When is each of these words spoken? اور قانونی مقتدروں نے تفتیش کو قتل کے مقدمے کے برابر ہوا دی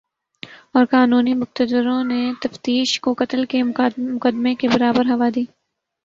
اور 0.73 0.85
قانونی 0.85 1.33
مقتدروں 1.33 2.03
نے 2.03 2.21
تفتیش 2.41 2.99
کو 2.99 3.13
قتل 3.13 3.45
کے 3.45 3.63
مقدمے 3.63 4.55
کے 4.55 4.67
برابر 4.67 5.05
ہوا 5.05 5.29
دی 5.35 5.45